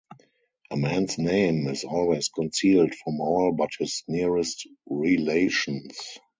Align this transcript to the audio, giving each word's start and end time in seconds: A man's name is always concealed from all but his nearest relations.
A 0.71 0.77
man's 0.77 1.19
name 1.19 1.67
is 1.67 1.83
always 1.83 2.29
concealed 2.29 2.95
from 2.95 3.21
all 3.21 3.51
but 3.53 3.69
his 3.77 4.03
nearest 4.07 4.67
relations. 4.87 6.17